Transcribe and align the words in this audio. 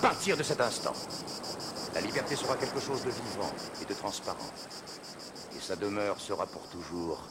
partir 0.00 0.36
de 0.36 0.42
cet 0.42 0.60
instant, 0.60 0.92
la 1.94 2.00
liberté 2.00 2.36
sera 2.36 2.56
quelque 2.56 2.80
chose 2.80 3.02
de 3.04 3.10
vivant 3.10 3.50
et 3.82 3.84
de 3.84 3.94
transparent. 3.94 4.38
Et 5.56 5.60
sa 5.60 5.76
demeure 5.76 6.20
sera 6.20 6.46
pour 6.46 6.62
toujours 6.68 7.26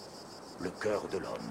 le 0.60 0.70
cœur 0.72 1.08
de 1.08 1.18
l'homme. 1.18 1.47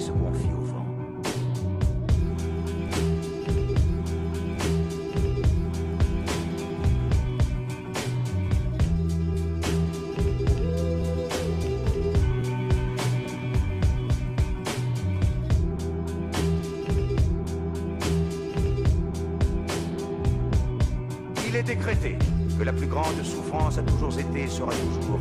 se 0.00 0.10
confient 0.12 0.52
au 0.58 0.64
vent. 0.64 0.86
Il 21.48 21.56
est 21.56 21.62
décrété 21.62 22.16
que 22.58 22.64
la 22.64 22.72
plus 22.72 22.86
grande 22.86 23.04
souffrance 23.22 23.78
a 23.78 23.82
toujours 23.82 24.18
été 24.18 24.42
et 24.42 24.48
sera 24.48 24.70
toujours 24.72 25.20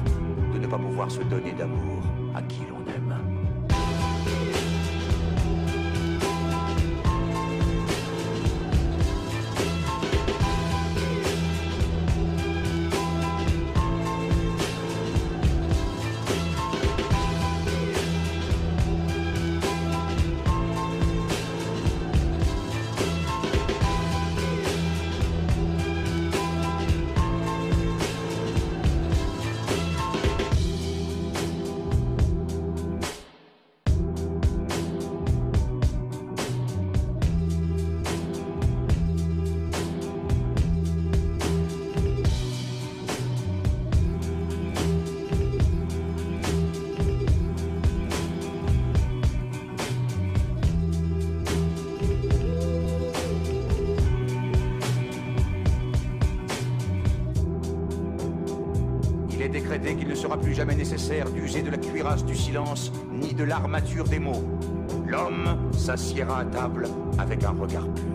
de 0.53 0.59
ne 0.59 0.67
pas 0.67 0.77
pouvoir 0.77 1.09
se 1.09 1.21
donner. 1.23 1.40
qu'il 59.95 60.07
ne 60.07 60.15
sera 60.15 60.37
plus 60.37 60.53
jamais 60.53 60.75
nécessaire 60.75 61.29
d'user 61.29 61.61
de 61.61 61.69
la 61.69 61.77
cuirasse 61.77 62.25
du 62.25 62.35
silence 62.35 62.91
ni 63.11 63.33
de 63.33 63.43
l'armature 63.43 64.05
des 64.05 64.19
mots. 64.19 64.43
L'homme 65.07 65.69
s'assiera 65.71 66.39
à 66.39 66.45
table 66.45 66.87
avec 67.17 67.43
un 67.43 67.51
regard 67.51 67.87
pur. 67.93 68.10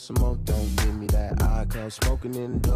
some 0.00 0.16
more. 0.20 0.36
Don't 0.44 0.76
give 0.76 0.98
me 0.98 1.06
that 1.08 1.42
eye, 1.42 1.66
cause 1.68 1.94
smoking 1.94 2.34
in 2.34 2.60
the 2.62 2.69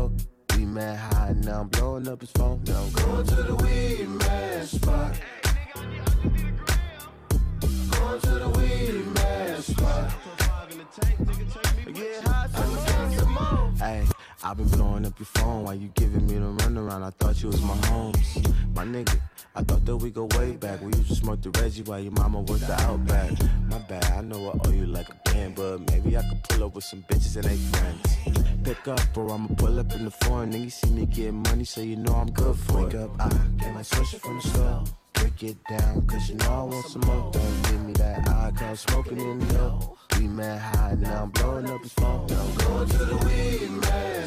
I'm 32.25 32.33
good 32.33 32.57
for 32.57 32.89
it. 32.89 32.95
up, 32.95 33.11
I 33.21 33.29
get 33.59 33.75
my 33.75 33.83
switch 33.83 34.19
from 34.19 34.37
the 34.37 34.49
store. 34.49 34.85
Break 35.13 35.43
it 35.43 35.57
down, 35.69 36.07
cause 36.07 36.31
you 36.31 36.37
know 36.37 36.47
I 36.47 36.63
want 36.63 36.87
some 36.87 37.03
more. 37.03 37.31
Don't 37.31 37.63
give 37.65 37.85
me 37.85 37.93
that 37.95 38.27
eye, 38.27 38.51
cause 38.57 38.81
smoking 38.81 39.21
in 39.21 39.41
the 39.41 39.53
dough. 39.53 39.99
We 40.19 40.29
mad 40.29 40.59
high, 40.59 40.95
now 40.95 41.25
I'm 41.25 41.31
blowing 41.33 41.69
up 41.69 41.83
his 41.83 41.93
phone. 41.93 42.23
I'm 42.31 42.55
going 42.55 42.89
to 42.89 42.97
the 42.97 43.17
weed 43.27 43.71
man 43.83 44.27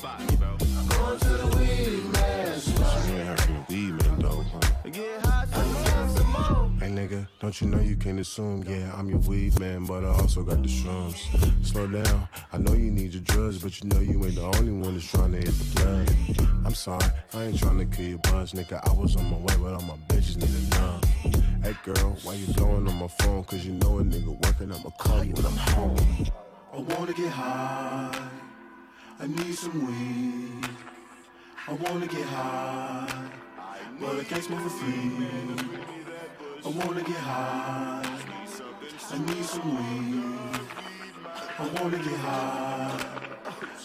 spot. 0.00 0.22
Going 0.88 1.18
to 1.20 1.28
the 1.28 1.56
weed 1.58 2.12
man 2.14 2.60
weed 3.68 3.92
man. 3.92 4.20
Hey 6.80 6.88
nigga, 6.88 7.28
don't 7.38 7.60
you 7.60 7.66
know 7.66 7.80
you 7.80 7.96
can't 7.96 8.18
assume, 8.18 8.64
yeah, 8.66 8.94
I'm 8.96 9.10
your 9.10 9.18
weed 9.18 9.60
man, 9.60 9.84
but 9.84 10.04
I 10.04 10.08
also 10.08 10.42
got 10.42 10.62
the 10.62 10.68
shrooms. 10.68 11.66
Slow 11.66 11.86
down, 11.86 12.28
drugs, 13.60 13.80
but 13.80 13.82
you 13.82 13.90
know 13.90 14.12
you 14.12 14.24
ain't 14.24 14.34
the 14.34 14.58
only 14.58 14.72
one 14.72 14.94
that's 14.94 15.10
trying 15.10 15.32
to 15.32 15.38
hit 15.38 15.46
the 15.46 15.80
plug. 15.80 16.56
I'm 16.64 16.74
sorry, 16.74 17.04
I 17.34 17.44
ain't 17.44 17.58
trying 17.58 17.78
to 17.78 17.84
kill 17.84 18.06
your 18.06 18.18
buzz, 18.18 18.52
nigga. 18.52 18.80
I 18.86 18.92
was 18.92 19.16
on 19.16 19.30
my 19.30 19.36
way, 19.36 19.54
but 19.60 19.74
all 19.74 19.82
my 19.82 19.96
bitches 20.08 20.36
need 20.36 20.50
a 20.50 20.80
numb. 20.80 21.00
Hey 21.62 21.74
girl, 21.84 22.16
why 22.22 22.34
you 22.34 22.52
blowing 22.54 22.88
on 22.88 22.96
my 22.96 23.08
phone? 23.08 23.44
Cause 23.44 23.64
you 23.64 23.72
know 23.72 23.98
a 23.98 24.02
nigga 24.02 24.46
working, 24.46 24.72
I'ma 24.72 24.90
call 24.90 25.24
you 25.24 25.34
when 25.34 25.46
I'm 25.46 25.56
home. 25.56 26.26
I 26.72 26.78
wanna 26.78 27.12
get 27.12 27.30
high. 27.30 28.28
I 29.18 29.26
need 29.26 29.54
some 29.54 29.86
weed. 29.86 30.68
I 31.68 31.72
wanna 31.74 32.06
get 32.06 32.26
high, 32.26 33.30
but 34.00 34.18
I 34.18 34.24
can't 34.24 34.42
smoke 34.42 34.60
for 34.60 34.70
free. 34.70 35.12
I 36.64 36.68
wanna 36.68 37.02
get 37.02 37.16
high. 37.16 38.20
I 39.12 39.18
need 39.18 39.44
some 39.44 39.76
weed. 39.76 40.60
I 41.60 41.68
wanna 41.78 41.98
get 41.98 42.16
high, 42.20 43.29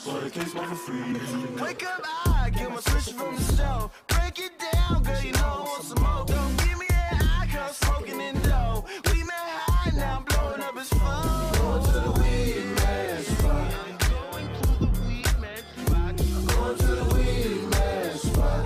but 0.05 0.23
I 0.23 0.29
can't 0.29 0.47
smoke 0.47 0.65
for 0.65 0.75
free. 0.75 1.13
Wake 1.61 1.83
up, 1.85 2.01
I 2.27 2.49
get 2.51 2.69
my 2.69 2.79
switch 2.79 3.15
from 3.15 3.35
the 3.35 3.41
stove. 3.41 3.91
Break 4.07 4.39
it 4.39 4.51
down, 4.71 5.03
girl, 5.03 5.21
you 5.21 5.31
know 5.31 5.39
I 5.39 5.61
want 5.61 5.83
some 5.83 6.01
more. 6.03 6.25
Don't 6.25 6.57
give 6.57 6.77
me 6.77 6.85
that 6.89 7.21
eye, 7.21 7.47
cause 7.51 7.77
smoking 7.77 8.21
in 8.21 8.39
dough. 8.41 8.85
We 9.11 9.23
met 9.23 9.33
high, 9.35 9.91
now 9.95 10.17
I'm 10.17 10.23
blowing 10.25 10.61
up 10.61 10.77
his 10.77 10.89
phone. 10.89 11.51
Going 11.53 11.83
to 11.85 11.91
the 11.91 12.11
weed 12.21 12.65
man 12.75 13.23
spot. 13.23 13.71
Going 14.11 14.47
to 14.49 14.77
the 14.79 14.89
weed 15.01 15.33
man 15.41 15.63
spot. 15.73 16.13
Going 16.53 16.77
to 16.77 16.85
the 16.85 17.05
weed 17.15 17.61
man 17.71 18.17
spot. 18.17 18.63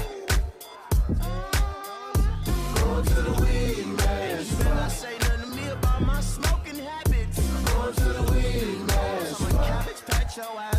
Going 2.75 3.05
to 3.05 3.13
the 3.13 3.33
weed 3.41 3.87
man 3.97 4.43
spot. 4.43 4.59
You 4.59 4.75
better 4.75 4.89
say 4.89 5.15
nothing 5.19 5.41
to 5.41 5.55
me 5.55 5.65
about 5.69 6.01
my 6.01 6.19
smoking 6.21 6.79
habits. 6.79 7.39
Going 7.71 7.93
to 7.93 8.09
the 8.17 8.23
weed 8.33 8.79
man 8.87 9.25
spot. 9.25 9.65
Cabbage 9.65 10.01
patch 10.05 10.37
your 10.37 10.59
ass 10.59 10.78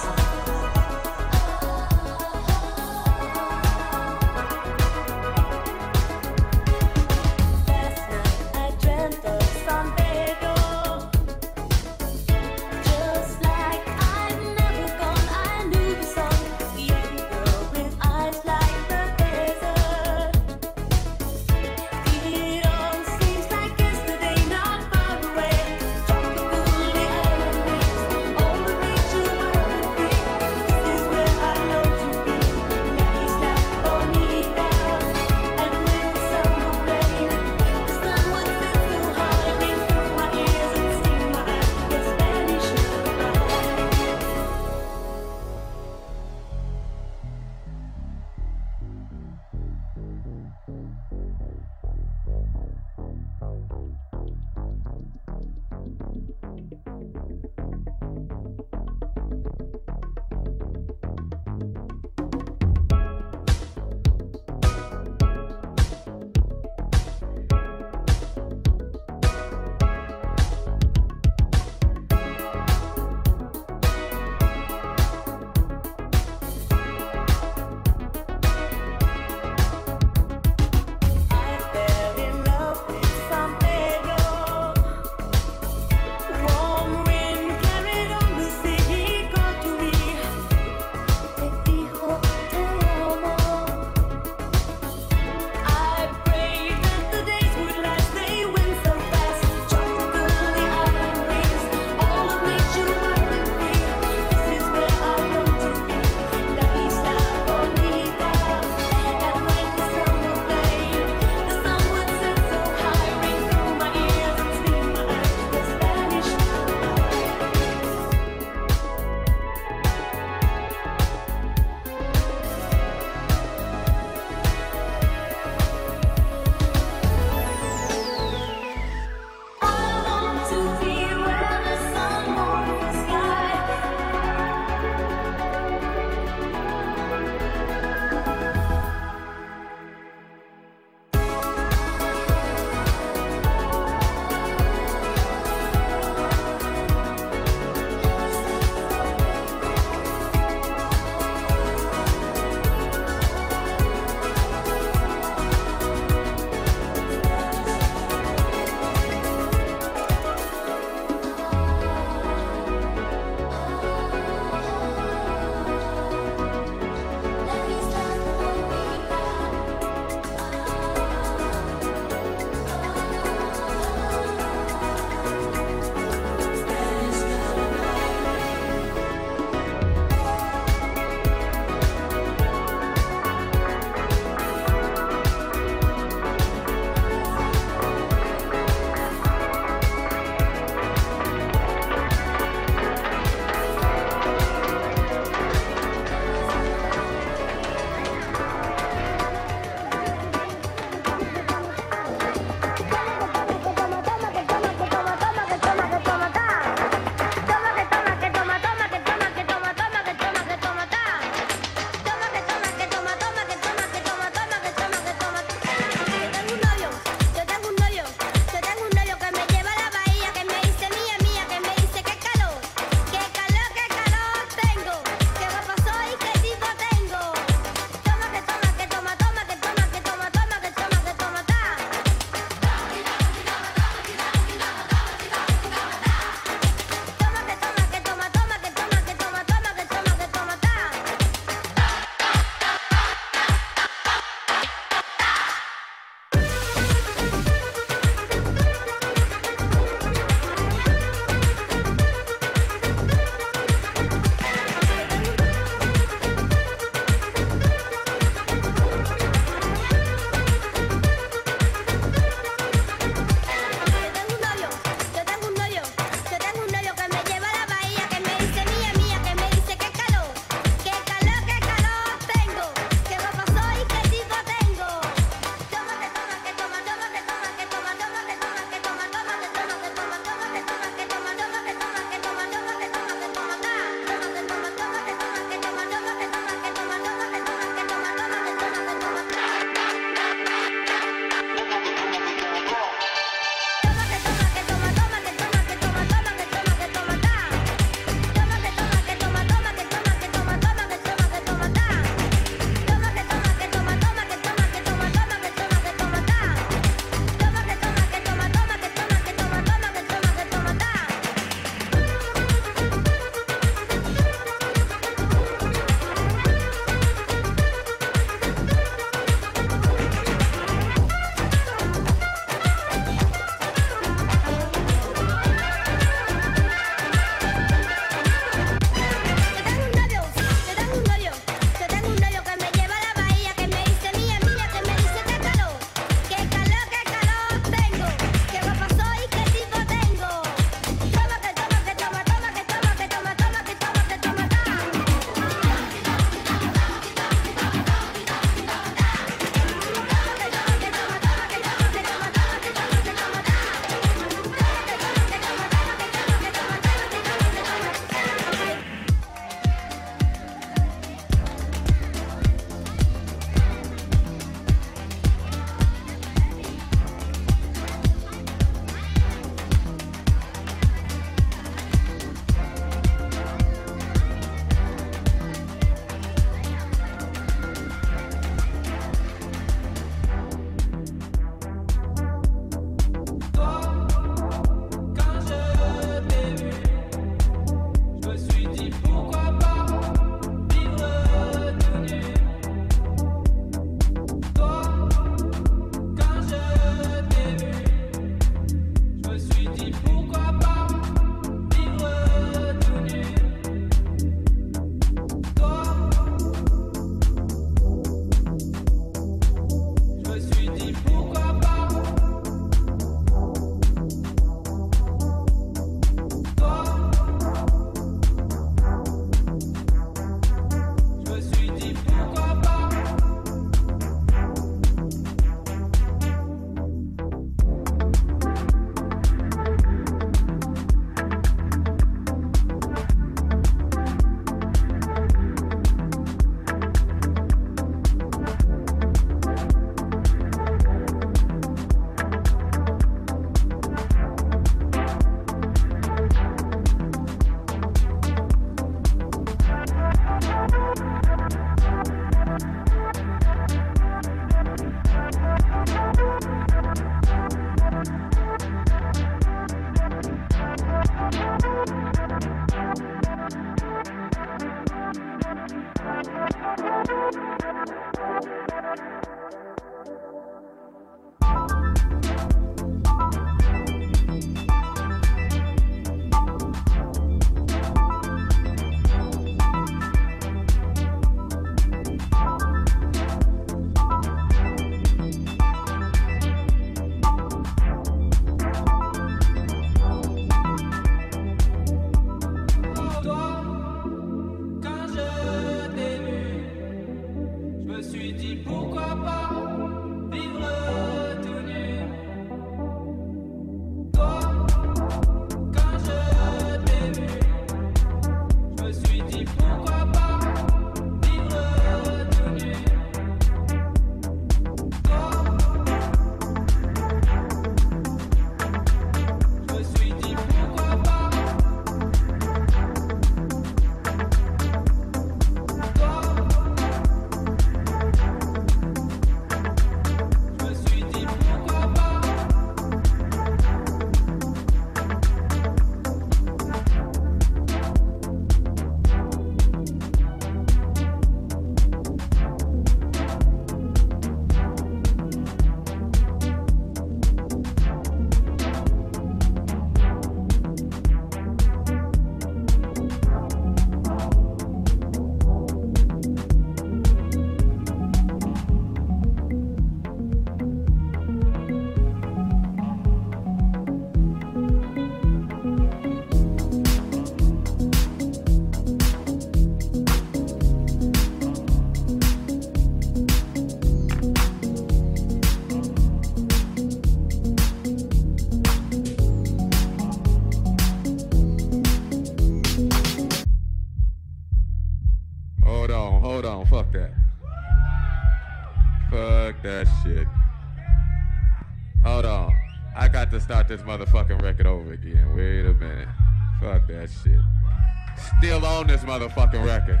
own 598.80 598.86
this 598.86 599.02
motherfucking 599.02 599.64
record. 599.66 600.00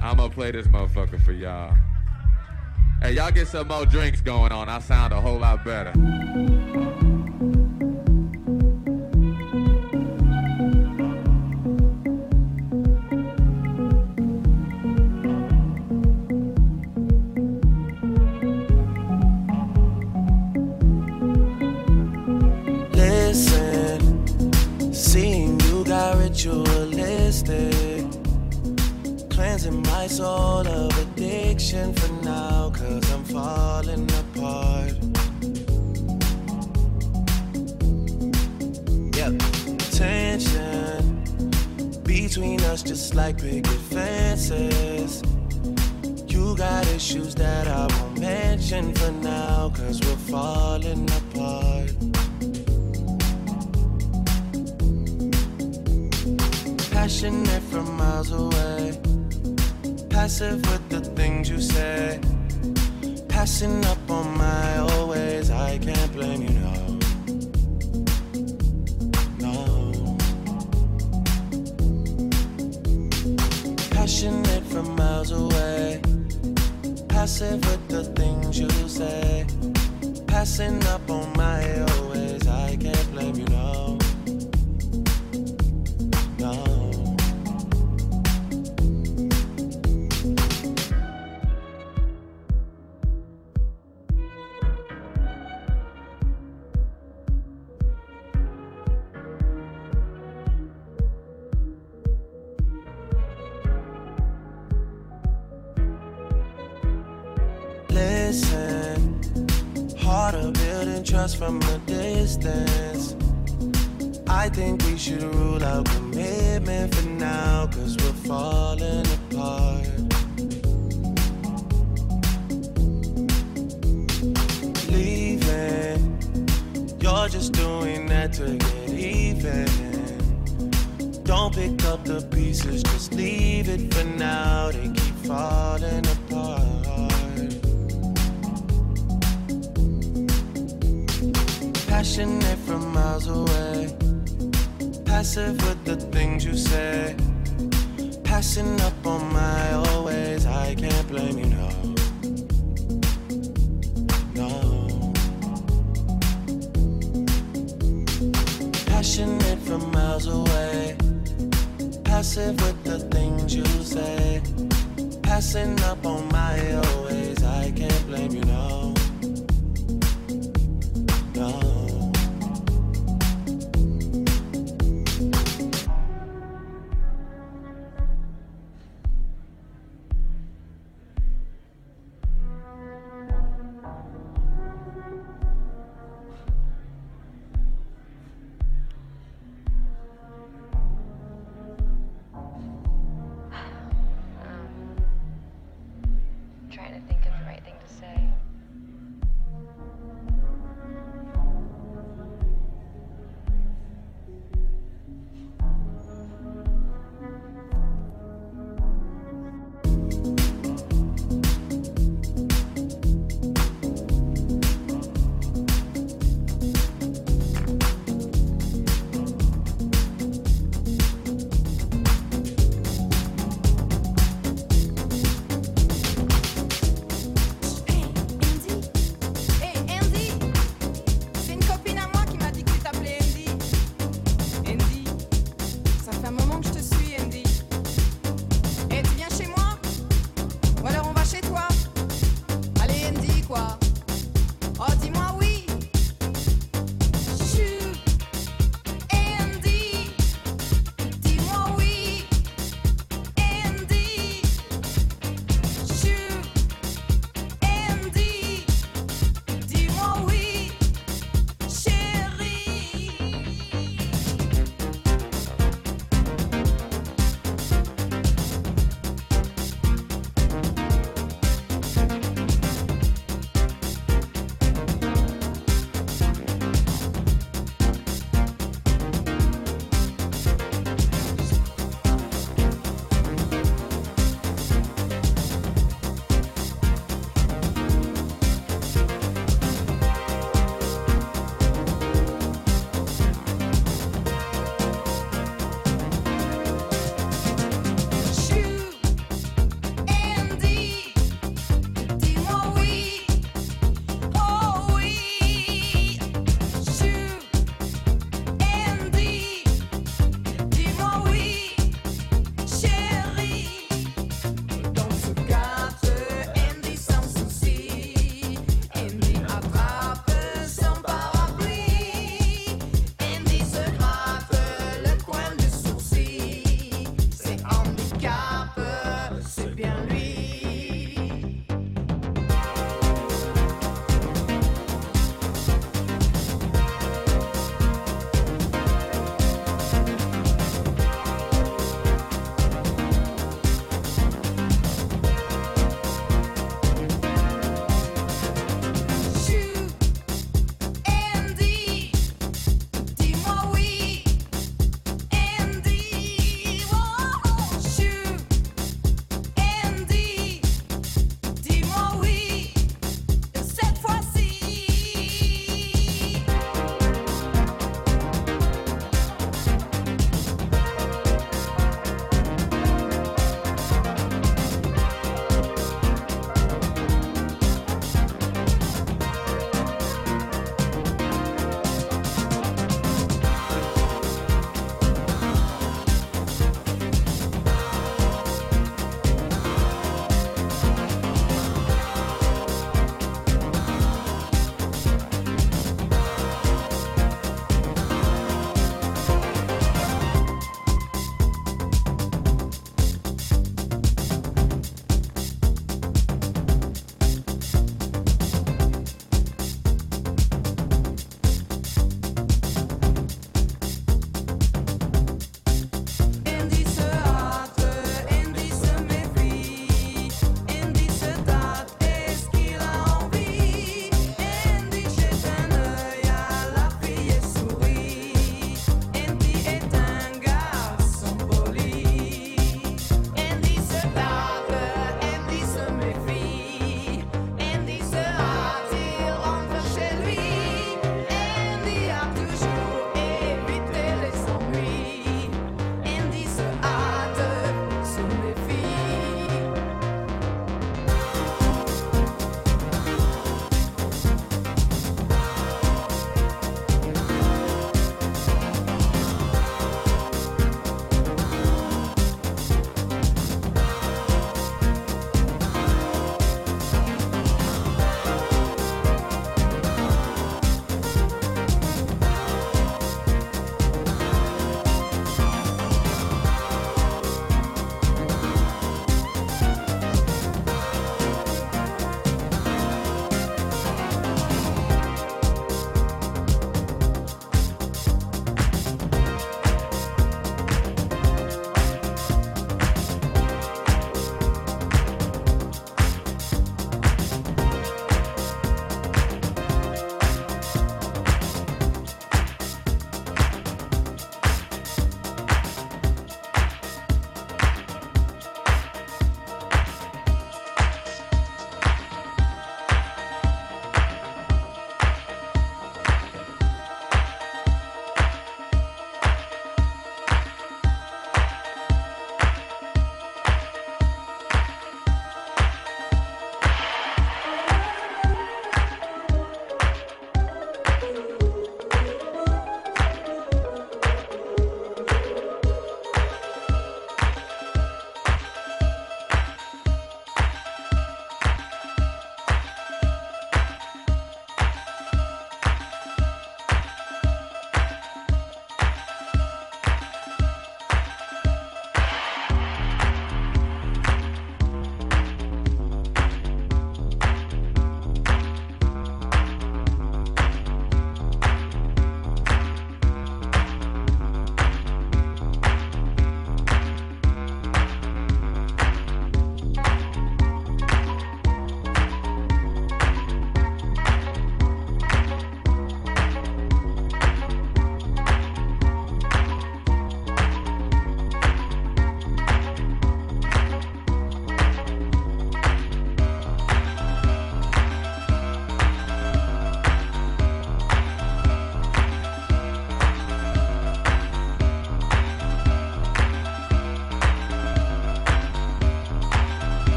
I'ma 0.00 0.28
play 0.28 0.52
this 0.52 0.66
motherfucker 0.68 1.22
for 1.22 1.32
y'all. 1.32 1.76
Hey, 3.02 3.12
y'all 3.12 3.30
get 3.30 3.46
some 3.46 3.68
more 3.68 3.84
drinks 3.84 4.22
going 4.22 4.52
on. 4.52 4.70
I 4.70 4.78
sound 4.78 5.12
a 5.12 5.20
whole 5.20 5.38
lot 5.38 5.64
better. 5.66 5.92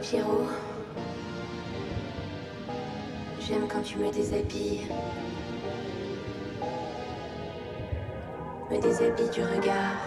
Pierrot. 0.00 0.48
J'aime 3.40 3.66
quand 3.68 3.82
tu 3.82 3.98
me 3.98 4.10
déshabilles. 4.10 4.86
Me 8.70 8.80
déshabilles 8.80 9.30
du 9.30 9.42
regard. 9.42 9.99